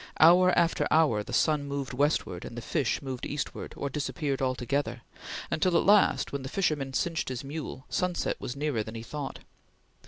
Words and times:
Hour 0.19 0.49
after 0.57 0.87
hour 0.89 1.21
the 1.21 1.31
sun 1.31 1.65
moved 1.67 1.93
westward 1.93 2.43
and 2.43 2.57
the 2.57 2.61
fish 2.63 3.03
moved 3.03 3.23
eastward, 3.23 3.75
or 3.77 3.87
disappeared 3.87 4.41
altogether, 4.41 5.03
until 5.51 5.77
at 5.77 5.85
last 5.85 6.31
when 6.33 6.41
the 6.41 6.49
fisherman 6.49 6.93
cinched 6.93 7.29
his 7.29 7.43
mule, 7.43 7.85
sunset 7.87 8.41
was 8.41 8.55
nearer 8.55 8.81
than 8.81 8.95
he 8.95 9.03
thought. 9.03 9.37